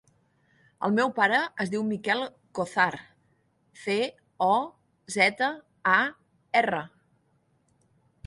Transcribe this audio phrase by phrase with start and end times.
[0.85, 2.21] El meu pare es diu Miquel
[2.59, 2.87] Cozar:
[3.81, 3.97] ce,
[4.47, 4.57] o,
[5.17, 5.51] zeta,
[5.95, 5.99] a,
[6.63, 6.83] erra.